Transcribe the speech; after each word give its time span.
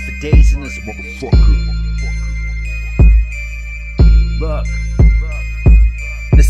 For 0.00 0.12
days 0.20 0.52
in 0.52 0.62
this 0.62 0.78
motherfucker. 0.80 1.93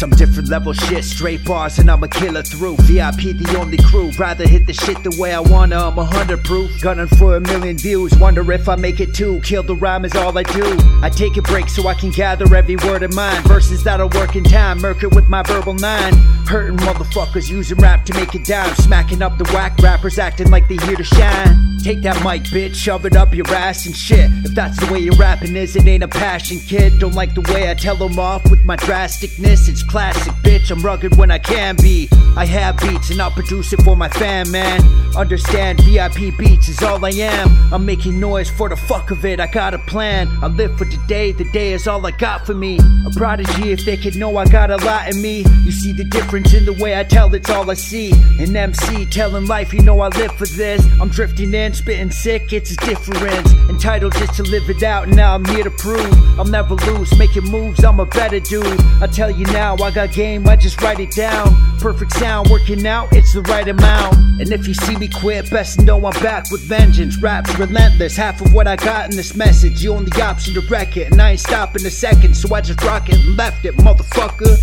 Some 0.00 0.08
different 0.08 0.48
level 0.48 0.72
shit, 0.72 1.04
straight 1.04 1.44
bars 1.44 1.78
and 1.78 1.90
I'm 1.90 2.02
a 2.02 2.08
killer 2.08 2.42
through. 2.42 2.76
VIP 2.88 3.36
the 3.36 3.58
only 3.60 3.76
crew, 3.76 4.10
rather 4.18 4.48
hit 4.48 4.66
the 4.66 4.72
shit 4.72 4.96
the 5.04 5.14
way 5.20 5.34
I 5.34 5.40
wanna, 5.40 5.76
I'm 5.76 5.98
a 5.98 6.04
hundred 6.06 6.42
proof. 6.42 6.70
Gunning 6.80 7.06
for 7.06 7.36
a 7.36 7.40
million 7.40 7.76
views, 7.76 8.16
wonder 8.16 8.50
if 8.50 8.66
I 8.66 8.76
make 8.76 9.00
it 9.00 9.14
too. 9.14 9.42
Kill 9.42 9.62
the 9.62 9.76
rhyme 9.76 10.06
is 10.06 10.14
all 10.16 10.36
I 10.38 10.42
do. 10.42 10.78
I 11.02 11.10
take 11.10 11.36
a 11.36 11.42
break 11.42 11.68
so 11.68 11.86
I 11.86 11.92
can 11.92 12.12
gather 12.12 12.46
every 12.54 12.76
word 12.76 13.02
of 13.02 13.14
mine. 13.14 13.42
Verses 13.42 13.84
that'll 13.84 14.08
work 14.08 14.36
in 14.36 14.44
time, 14.44 14.80
murk 14.80 15.02
it 15.02 15.14
with 15.14 15.28
my 15.28 15.42
verbal 15.42 15.74
nine. 15.74 16.14
Hurting 16.48 16.78
motherfuckers 16.78 17.50
using 17.50 17.76
rap 17.76 18.06
to 18.06 18.14
make 18.14 18.34
it 18.34 18.46
down. 18.46 18.74
Smacking 18.76 19.20
up 19.20 19.36
the 19.36 19.44
whack 19.52 19.76
rappers 19.82 20.18
acting 20.18 20.50
like 20.50 20.66
they 20.66 20.76
here 20.86 20.96
to 20.96 21.04
shine. 21.04 21.70
Take 21.82 22.02
that 22.02 22.22
mic, 22.22 22.42
bitch, 22.44 22.74
shove 22.74 23.06
it 23.06 23.16
up 23.16 23.34
your 23.34 23.48
ass 23.48 23.86
and 23.86 23.96
shit. 23.96 24.30
If 24.44 24.54
that's 24.54 24.78
the 24.78 24.92
way 24.92 24.98
you're 24.98 25.16
rapping 25.16 25.56
is, 25.56 25.76
it 25.76 25.86
ain't 25.86 26.02
a 26.02 26.08
passion, 26.08 26.58
kid. 26.58 26.98
Don't 26.98 27.14
like 27.14 27.34
the 27.34 27.40
way 27.52 27.70
I 27.70 27.74
tell 27.74 27.96
them 27.96 28.18
off 28.18 28.50
with 28.50 28.64
my 28.64 28.76
drasticness. 28.76 29.68
It's 29.68 29.82
classic, 29.90 30.32
bitch. 30.44 30.70
I'm 30.70 30.80
rugged 30.82 31.16
when 31.16 31.32
I 31.32 31.38
can 31.38 31.74
be. 31.74 32.08
I 32.36 32.44
have 32.44 32.78
beats 32.78 33.10
and 33.10 33.20
I'll 33.20 33.32
produce 33.32 33.72
it 33.72 33.82
for 33.82 33.96
my 33.96 34.08
fan, 34.08 34.48
man. 34.52 34.80
Understand, 35.16 35.80
VIP 35.80 36.38
beats 36.38 36.68
is 36.68 36.80
all 36.80 37.04
I 37.04 37.10
am. 37.10 37.48
I'm 37.72 37.84
making 37.84 38.20
noise 38.20 38.48
for 38.48 38.68
the 38.68 38.76
fuck 38.76 39.10
of 39.10 39.24
it. 39.24 39.40
I 39.40 39.48
got 39.48 39.74
a 39.74 39.78
plan. 39.78 40.28
I 40.42 40.46
live 40.46 40.78
for 40.78 40.84
today. 40.84 41.32
The 41.32 41.44
day 41.50 41.72
is 41.72 41.88
all 41.88 42.06
I 42.06 42.12
got 42.12 42.46
for 42.46 42.54
me. 42.54 42.78
A 42.78 43.10
prodigy, 43.16 43.72
if 43.72 43.84
they 43.84 43.96
could 43.96 44.14
know 44.14 44.36
I 44.36 44.46
got 44.46 44.70
a 44.70 44.76
lot 44.76 45.08
in 45.12 45.20
me. 45.20 45.44
You 45.64 45.72
see 45.72 45.92
the 45.92 46.04
difference 46.04 46.54
in 46.54 46.66
the 46.66 46.72
way 46.74 46.96
I 46.96 47.02
tell, 47.02 47.34
it's 47.34 47.50
all 47.50 47.68
I 47.68 47.74
see. 47.74 48.12
An 48.38 48.54
MC 48.54 49.06
telling 49.06 49.46
life, 49.46 49.72
you 49.72 49.82
know 49.82 50.00
I 50.00 50.08
live 50.08 50.32
for 50.36 50.46
this. 50.46 50.86
I'm 51.00 51.08
drifting 51.08 51.52
in, 51.52 51.74
spitting 51.74 52.12
sick, 52.12 52.52
it's 52.52 52.70
a 52.70 52.76
difference. 52.76 53.52
Entitled 53.68 54.12
just 54.14 54.34
to 54.34 54.44
live 54.44 54.70
it 54.70 54.84
out, 54.84 55.08
and 55.08 55.16
now 55.16 55.34
I'm 55.34 55.44
here 55.46 55.64
to 55.64 55.70
prove 55.70 56.38
I'll 56.38 56.44
never 56.44 56.74
lose. 56.74 57.16
Making 57.18 57.50
moves, 57.50 57.82
I'm 57.82 57.98
a 57.98 58.06
better 58.06 58.38
dude. 58.38 58.80
I 59.02 59.08
tell 59.08 59.30
you 59.30 59.46
now, 59.46 59.76
I 59.82 59.90
got 59.90 60.12
game, 60.12 60.48
I 60.48 60.56
just 60.56 60.80
write 60.82 61.00
it 61.00 61.10
down. 61.12 61.54
Perfect 61.78 62.12
sound, 62.12 62.48
working 62.50 62.86
out, 62.86 63.08
it's 63.12 63.32
the 63.32 63.42
right 63.42 63.66
amount. 63.66 64.14
And 64.40 64.52
if 64.52 64.66
you 64.66 64.74
see 64.74 64.96
me 64.96 65.08
quit, 65.08 65.50
best 65.50 65.80
know 65.82 66.04
I'm 66.06 66.22
back 66.22 66.50
with 66.50 66.62
vengeance. 66.62 67.20
Raps 67.22 67.56
relentless, 67.58 68.16
half 68.16 68.40
of 68.40 68.52
what 68.52 68.66
I 68.66 68.76
got 68.76 69.10
in 69.10 69.16
this 69.16 69.34
message. 69.34 69.82
You 69.82 69.94
only 69.94 70.10
option 70.20 70.54
to 70.54 70.60
wreck 70.62 70.96
it, 70.96 71.10
and 71.10 71.20
I 71.20 71.32
ain't 71.32 71.40
stopping 71.40 71.84
a 71.86 71.90
second, 71.90 72.36
so 72.36 72.54
I 72.54 72.60
just 72.60 72.82
rock 72.82 73.08
it 73.08 73.16
and 73.16 73.36
left 73.36 73.64
it, 73.64 73.76
motherfucker. 73.76 74.58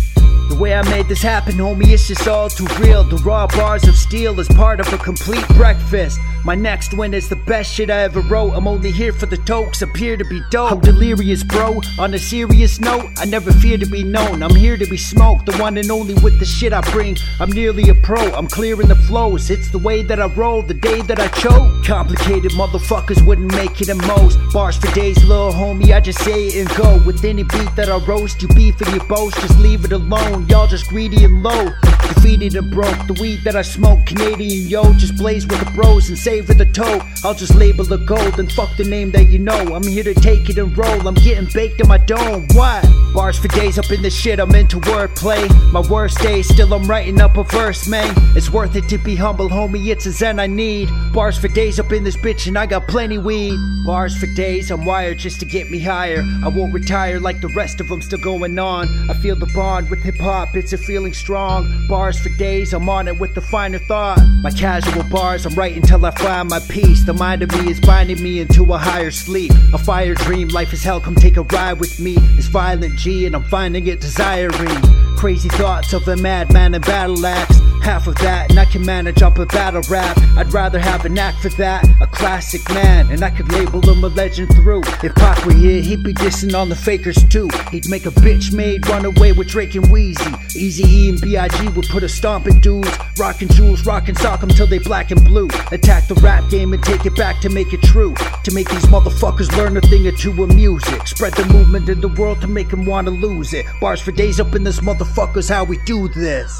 The 0.48 0.56
way 0.56 0.74
I 0.74 0.82
made 0.88 1.08
this 1.08 1.22
happen, 1.22 1.54
homie, 1.54 1.88
it's 1.88 2.08
just 2.08 2.26
all 2.26 2.48
too 2.48 2.66
real. 2.80 3.04
The 3.04 3.16
raw 3.16 3.46
bars 3.46 3.86
of 3.86 3.96
steel 3.96 4.38
is 4.40 4.48
part 4.48 4.80
of 4.80 4.92
a 4.92 4.98
complete 4.98 5.46
breakfast. 5.48 6.18
My 6.48 6.54
next 6.54 6.94
win 6.94 7.12
is 7.12 7.28
the 7.28 7.36
best 7.36 7.74
shit 7.74 7.90
I 7.90 8.04
ever 8.04 8.22
wrote. 8.22 8.52
I'm 8.54 8.66
only 8.66 8.90
here 8.90 9.12
for 9.12 9.26
the 9.26 9.36
tokes, 9.36 9.82
appear 9.82 10.16
to 10.16 10.24
be 10.24 10.40
dope. 10.50 10.72
I'm 10.72 10.80
delirious, 10.80 11.42
bro. 11.42 11.78
On 11.98 12.14
a 12.14 12.18
serious 12.18 12.80
note, 12.80 13.04
I 13.18 13.26
never 13.26 13.52
fear 13.52 13.76
to 13.76 13.84
be 13.84 14.02
known. 14.02 14.42
I'm 14.42 14.54
here 14.54 14.78
to 14.78 14.86
be 14.86 14.96
smoked, 14.96 15.44
the 15.44 15.54
one 15.58 15.76
and 15.76 15.90
only 15.90 16.14
with 16.14 16.38
the 16.38 16.46
shit 16.46 16.72
I 16.72 16.80
bring. 16.90 17.18
I'm 17.38 17.52
nearly 17.52 17.90
a 17.90 17.94
pro, 17.94 18.22
I'm 18.32 18.46
clearing 18.46 18.88
the 18.88 18.94
flows. 18.94 19.50
It's 19.50 19.68
the 19.68 19.76
way 19.76 20.02
that 20.04 20.20
I 20.22 20.28
roll, 20.28 20.62
the 20.62 20.72
day 20.72 21.02
that 21.02 21.20
I 21.20 21.28
choke. 21.28 21.84
Complicated 21.84 22.52
motherfuckers 22.52 23.20
wouldn't 23.26 23.52
make 23.54 23.82
it 23.82 23.90
in 23.90 23.98
most. 23.98 24.38
Bars 24.50 24.78
for 24.78 24.90
days, 24.94 25.22
little 25.24 25.52
homie, 25.52 25.94
I 25.94 26.00
just 26.00 26.20
say 26.20 26.46
it 26.46 26.66
and 26.66 26.78
go. 26.78 26.98
With 27.04 27.26
any 27.26 27.42
beat 27.42 27.76
that 27.76 27.90
I 27.90 27.98
roast, 28.06 28.40
you 28.40 28.48
beef 28.48 28.80
and 28.80 28.90
you 28.94 29.06
boast, 29.06 29.38
just 29.42 29.58
leave 29.58 29.84
it 29.84 29.92
alone. 29.92 30.48
Y'all 30.48 30.66
just 30.66 30.88
greedy 30.88 31.24
and 31.24 31.42
low. 31.42 31.68
Defeated 32.14 32.54
and 32.56 32.70
broke. 32.70 33.06
The 33.06 33.16
weed 33.20 33.40
that 33.44 33.56
I 33.56 33.62
smoke, 33.62 34.06
Canadian 34.06 34.68
yo, 34.68 34.92
just 34.94 35.16
blaze 35.16 35.46
with 35.46 35.60
the 35.60 35.70
bros 35.72 36.08
and 36.08 36.18
savor 36.18 36.54
the 36.54 36.66
tote. 36.66 37.02
I'll 37.24 37.34
just 37.34 37.54
label 37.54 37.84
the 37.84 37.98
gold 37.98 38.38
and 38.38 38.50
fuck 38.52 38.76
the 38.76 38.84
name 38.84 39.10
that 39.12 39.28
you 39.28 39.38
know. 39.38 39.74
I'm 39.74 39.86
here 39.86 40.04
to 40.04 40.14
take 40.14 40.48
it 40.48 40.58
and 40.58 40.76
roll. 40.76 41.06
I'm 41.06 41.14
getting 41.14 41.48
baked 41.52 41.80
in 41.80 41.88
my 41.88 41.98
dome. 41.98 42.46
What? 42.54 42.84
Bars 43.14 43.38
for 43.38 43.48
days 43.48 43.78
up 43.78 43.90
in 43.90 44.02
this 44.02 44.16
shit, 44.16 44.38
I'm 44.38 44.54
into 44.54 44.78
wordplay. 44.80 45.48
My 45.72 45.80
worst 45.80 46.18
days, 46.20 46.48
still 46.48 46.72
I'm 46.74 46.86
writing 46.88 47.20
up 47.20 47.36
a 47.36 47.44
verse, 47.44 47.88
man. 47.88 48.14
It's 48.36 48.50
worth 48.50 48.76
it 48.76 48.88
to 48.88 48.98
be 48.98 49.16
humble, 49.16 49.48
homie. 49.48 49.88
It's 49.88 50.06
a 50.06 50.12
zen 50.12 50.38
I 50.38 50.46
need. 50.46 50.88
Bars 51.12 51.38
for 51.38 51.48
days 51.48 51.80
up 51.80 51.92
in 51.92 52.04
this 52.04 52.16
bitch, 52.16 52.46
and 52.46 52.56
I 52.56 52.66
got 52.66 52.86
plenty 52.86 53.18
weed. 53.18 53.58
Bars 53.84 54.16
for 54.16 54.26
days, 54.34 54.70
I'm 54.70 54.84
wired 54.84 55.18
just 55.18 55.40
to 55.40 55.46
get 55.46 55.70
me 55.70 55.80
higher. 55.80 56.22
I 56.44 56.48
won't 56.48 56.72
retire 56.72 57.18
like 57.18 57.40
the 57.40 57.48
rest 57.48 57.80
of 57.80 57.88
them 57.88 58.02
still 58.02 58.18
going 58.18 58.58
on. 58.58 58.88
I 59.10 59.14
feel 59.14 59.36
the 59.36 59.50
bond 59.54 59.90
with 59.90 60.02
hip 60.02 60.18
hop, 60.18 60.54
it's 60.54 60.72
a 60.72 60.78
feeling 60.78 61.14
strong. 61.14 61.86
Bars 61.88 61.97
for 61.98 62.28
days, 62.38 62.72
I'm 62.72 62.88
on 62.88 63.08
it 63.08 63.18
with 63.18 63.34
the 63.34 63.40
finer 63.40 63.78
thought. 63.78 64.20
My 64.40 64.52
casual 64.52 65.02
bars, 65.02 65.44
I'm 65.44 65.54
writing 65.54 65.82
till 65.82 66.06
I 66.06 66.12
find 66.12 66.48
my 66.48 66.60
peace. 66.60 67.02
The 67.04 67.12
mind 67.12 67.42
of 67.42 67.50
me 67.50 67.72
is 67.72 67.80
binding 67.80 68.22
me 68.22 68.38
into 68.38 68.72
a 68.72 68.78
higher 68.78 69.10
sleep. 69.10 69.50
A 69.74 69.78
fire 69.78 70.14
dream, 70.14 70.46
life 70.48 70.72
is 70.72 70.82
hell, 70.82 71.00
come 71.00 71.16
take 71.16 71.36
a 71.36 71.42
ride 71.42 71.80
with 71.80 71.98
me. 71.98 72.14
It's 72.38 72.46
violent 72.46 72.96
G, 72.96 73.26
and 73.26 73.34
I'm 73.34 73.42
finding 73.42 73.88
it 73.88 74.00
desiring. 74.00 74.80
Crazy 75.16 75.48
thoughts 75.48 75.92
of 75.92 76.06
a 76.06 76.16
madman 76.16 76.74
and 76.74 76.86
battle 76.86 77.26
axe. 77.26 77.58
Half 77.88 78.06
of 78.06 78.16
that, 78.16 78.50
and 78.50 78.60
I 78.60 78.66
can 78.66 78.84
manage 78.84 79.22
up 79.22 79.38
a 79.38 79.46
battle 79.46 79.80
rap. 79.88 80.18
I'd 80.36 80.52
rather 80.52 80.78
have 80.78 81.06
a 81.06 81.08
knack 81.08 81.40
for 81.40 81.48
that, 81.56 81.88
a 82.02 82.06
classic 82.06 82.60
man, 82.68 83.10
and 83.10 83.24
I 83.24 83.30
could 83.30 83.50
label 83.50 83.80
him 83.80 84.04
a 84.04 84.08
legend 84.08 84.54
through. 84.54 84.82
If 85.02 85.14
Pac 85.14 85.42
were 85.46 85.54
here, 85.54 85.80
he'd 85.80 86.02
be 86.02 86.12
dissing 86.12 86.54
on 86.54 86.68
the 86.68 86.76
fakers 86.76 87.24
too. 87.30 87.48
He'd 87.70 87.88
make 87.88 88.04
a 88.04 88.10
bitch 88.10 88.52
made 88.52 88.86
run 88.88 89.06
away 89.06 89.32
with 89.32 89.48
Drake 89.48 89.74
and 89.74 89.86
Weezy. 89.86 90.54
Easy 90.54 90.84
E 90.84 91.08
and 91.08 91.18
B.I.G. 91.18 91.68
would 91.70 91.88
put 91.88 92.02
a 92.02 92.10
stomping 92.10 92.60
dudes. 92.60 92.90
Rockin' 93.18 93.48
jewels, 93.48 93.86
rockin' 93.86 94.16
sock 94.16 94.42
'em 94.42 94.50
till 94.50 94.66
they 94.66 94.78
black 94.78 95.10
and 95.10 95.24
blue. 95.24 95.48
Attack 95.72 96.08
the 96.08 96.14
rap 96.16 96.50
game 96.50 96.74
and 96.74 96.82
take 96.82 97.06
it 97.06 97.16
back 97.16 97.40
to 97.40 97.48
make 97.48 97.72
it 97.72 97.80
true. 97.80 98.14
To 98.44 98.52
make 98.52 98.68
these 98.68 98.86
motherfuckers 98.86 99.56
learn 99.56 99.78
a 99.78 99.80
thing 99.80 100.06
or 100.06 100.12
two 100.12 100.42
of 100.42 100.54
music. 100.54 101.06
Spread 101.06 101.32
the 101.32 101.46
movement 101.46 101.88
in 101.88 102.02
the 102.02 102.08
world 102.08 102.42
to 102.42 102.48
make 102.48 102.68
them 102.68 102.84
wanna 102.84 103.12
lose 103.12 103.54
it. 103.54 103.64
Bars 103.80 104.02
for 104.02 104.12
days 104.12 104.38
up 104.40 104.54
in 104.54 104.62
this 104.62 104.80
motherfuckers, 104.80 105.48
how 105.48 105.64
we 105.64 105.78
do 105.86 106.06
this. 106.08 106.52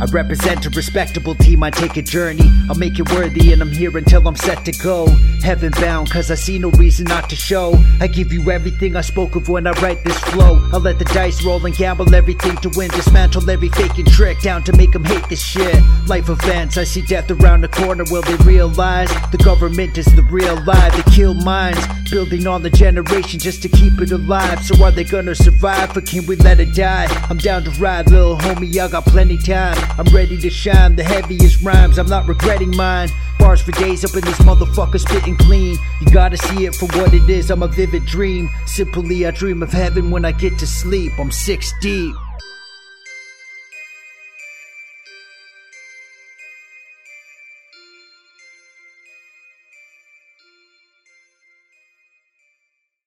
I 0.00 0.04
represent 0.12 0.64
a 0.64 0.70
respectable 0.70 1.34
team, 1.34 1.64
I 1.64 1.70
take 1.70 1.96
a 1.96 2.02
journey. 2.02 2.48
I'll 2.68 2.76
make 2.76 3.00
it 3.00 3.10
worthy, 3.10 3.52
and 3.52 3.60
I'm 3.60 3.72
here 3.72 3.96
until 3.98 4.28
I'm 4.28 4.36
set 4.36 4.64
to 4.66 4.72
go. 4.72 5.06
Heaven 5.42 5.72
bound, 5.72 6.08
cause 6.10 6.30
I 6.30 6.36
see 6.36 6.58
no 6.58 6.70
reason 6.70 7.06
not 7.06 7.28
to 7.30 7.36
show. 7.36 7.74
I 8.00 8.06
give 8.06 8.32
you 8.32 8.48
everything 8.50 8.94
I 8.94 9.00
spoke 9.00 9.34
of 9.34 9.48
when 9.48 9.66
I 9.66 9.72
write 9.80 10.04
this 10.04 10.18
flow. 10.18 10.60
I'll 10.72 10.78
let 10.78 11.00
the 11.00 11.04
dice 11.06 11.44
roll 11.44 11.64
and 11.66 11.74
gamble 11.74 12.14
everything 12.14 12.56
to 12.58 12.70
win. 12.76 12.90
Dismantle 12.90 13.50
every 13.50 13.70
faking 13.70 14.06
trick 14.06 14.40
down 14.40 14.62
to 14.64 14.72
make 14.76 14.92
them 14.92 15.04
hate 15.04 15.28
this 15.28 15.42
shit. 15.42 15.82
Life 16.06 16.28
events, 16.28 16.76
I 16.76 16.84
see 16.84 17.02
death 17.02 17.30
around 17.30 17.62
the 17.62 17.68
corner. 17.68 18.04
Will 18.08 18.22
they 18.22 18.36
realize 18.44 19.10
the 19.32 19.38
government 19.38 19.98
is 19.98 20.06
the 20.14 20.22
real 20.22 20.62
lie? 20.64 20.90
They 20.90 21.10
kill 21.10 21.34
minds, 21.34 21.84
building 22.08 22.46
on 22.46 22.62
the 22.62 22.70
generation 22.70 23.40
just 23.40 23.62
to 23.62 23.68
keep 23.68 24.00
it 24.00 24.12
alive. 24.12 24.64
So 24.64 24.80
are 24.84 24.92
they 24.92 25.04
gonna 25.04 25.34
survive, 25.34 25.96
or 25.96 26.02
can 26.02 26.24
we 26.26 26.36
let 26.36 26.60
it 26.60 26.72
die? 26.74 27.06
I'm 27.28 27.38
down 27.38 27.64
to 27.64 27.70
ride, 27.80 28.10
little 28.10 28.36
homie, 28.36 28.78
I 28.78 28.88
got 28.88 29.04
plenty 29.04 29.38
time. 29.38 29.76
I'm 29.96 30.06
ready 30.14 30.36
to 30.38 30.50
shine, 30.50 30.96
the 30.96 31.04
heaviest 31.04 31.62
rhymes, 31.62 31.98
I'm 31.98 32.08
not 32.08 32.26
regretting 32.28 32.76
mine. 32.76 33.08
Bars 33.38 33.62
for 33.62 33.72
days 33.72 34.04
up 34.04 34.14
in 34.14 34.20
this 34.20 34.38
motherfucker 34.38 35.00
spitting 35.00 35.36
clean. 35.36 35.76
You 36.00 36.12
gotta 36.12 36.36
see 36.36 36.66
it 36.66 36.74
for 36.74 36.86
what 36.98 37.14
it 37.14 37.28
is, 37.30 37.50
I'm 37.50 37.62
a 37.62 37.68
vivid 37.68 38.04
dream. 38.06 38.50
Simply, 38.66 39.26
I 39.26 39.30
dream 39.30 39.62
of 39.62 39.72
heaven 39.72 40.10
when 40.10 40.24
I 40.24 40.32
get 40.32 40.58
to 40.58 40.66
sleep. 40.66 41.12
I'm 41.18 41.30
six 41.30 41.72
deep. 41.80 42.14